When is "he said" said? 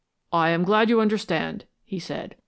1.85-2.35